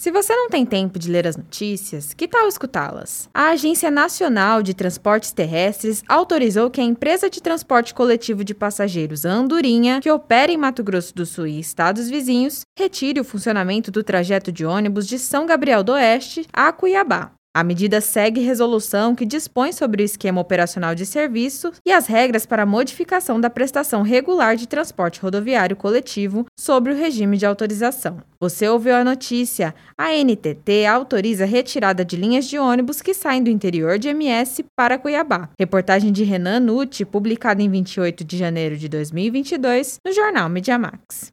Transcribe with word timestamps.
Se 0.00 0.10
você 0.10 0.34
não 0.34 0.48
tem 0.48 0.64
tempo 0.64 0.98
de 0.98 1.10
ler 1.10 1.26
as 1.26 1.36
notícias, 1.36 2.14
que 2.14 2.26
tal 2.26 2.48
escutá-las? 2.48 3.28
A 3.34 3.50
Agência 3.50 3.90
Nacional 3.90 4.62
de 4.62 4.72
Transportes 4.72 5.30
Terrestres 5.30 6.02
autorizou 6.08 6.70
que 6.70 6.80
a 6.80 6.84
empresa 6.84 7.28
de 7.28 7.42
transporte 7.42 7.92
coletivo 7.92 8.42
de 8.42 8.54
passageiros 8.54 9.26
Andorinha, 9.26 10.00
que 10.00 10.10
opera 10.10 10.50
em 10.50 10.56
Mato 10.56 10.82
Grosso 10.82 11.14
do 11.14 11.26
Sul 11.26 11.48
e 11.48 11.60
estados 11.60 12.08
vizinhos, 12.08 12.62
retire 12.78 13.20
o 13.20 13.24
funcionamento 13.24 13.90
do 13.90 14.02
trajeto 14.02 14.50
de 14.50 14.64
ônibus 14.64 15.06
de 15.06 15.18
São 15.18 15.44
Gabriel 15.44 15.84
do 15.84 15.92
Oeste 15.92 16.46
a 16.50 16.72
Cuiabá. 16.72 17.32
A 17.52 17.64
medida 17.64 18.00
segue 18.00 18.40
resolução 18.40 19.12
que 19.12 19.26
dispõe 19.26 19.72
sobre 19.72 20.02
o 20.02 20.04
esquema 20.04 20.40
operacional 20.40 20.94
de 20.94 21.04
serviço 21.04 21.72
e 21.84 21.90
as 21.90 22.06
regras 22.06 22.46
para 22.46 22.62
a 22.62 22.66
modificação 22.66 23.40
da 23.40 23.50
prestação 23.50 24.02
regular 24.02 24.54
de 24.54 24.68
transporte 24.68 25.20
rodoviário 25.20 25.74
coletivo 25.74 26.46
sobre 26.58 26.92
o 26.92 26.96
regime 26.96 27.36
de 27.36 27.44
autorização. 27.44 28.18
Você 28.38 28.68
ouviu 28.68 28.94
a 28.94 29.02
notícia? 29.02 29.74
A 29.98 30.12
NTT 30.12 30.86
autoriza 30.86 31.42
a 31.42 31.46
retirada 31.46 32.04
de 32.04 32.14
linhas 32.14 32.46
de 32.46 32.56
ônibus 32.56 33.02
que 33.02 33.12
saem 33.12 33.42
do 33.42 33.50
interior 33.50 33.98
de 33.98 34.08
MS 34.10 34.64
para 34.76 34.96
Cuiabá. 34.96 35.50
Reportagem 35.58 36.12
de 36.12 36.22
Renan 36.22 36.60
Nutti, 36.60 37.04
publicada 37.04 37.60
em 37.60 37.68
28 37.68 38.22
de 38.22 38.38
janeiro 38.38 38.76
de 38.76 38.88
2022 38.88 39.98
no 40.06 40.12
jornal 40.12 40.48
Mediamax. 40.48 41.32